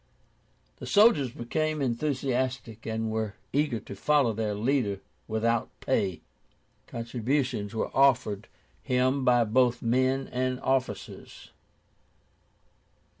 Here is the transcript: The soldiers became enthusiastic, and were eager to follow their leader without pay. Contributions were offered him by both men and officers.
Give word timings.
The 0.77 0.87
soldiers 0.87 1.29
became 1.29 1.79
enthusiastic, 1.79 2.87
and 2.87 3.11
were 3.11 3.35
eager 3.53 3.79
to 3.81 3.95
follow 3.95 4.33
their 4.33 4.55
leader 4.55 4.99
without 5.27 5.69
pay. 5.79 6.21
Contributions 6.87 7.75
were 7.75 7.95
offered 7.95 8.47
him 8.81 9.23
by 9.23 9.43
both 9.43 9.83
men 9.83 10.27
and 10.29 10.59
officers. 10.61 11.51